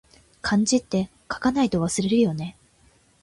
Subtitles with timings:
[0.41, 2.57] 漢字って、書かないと忘れるよね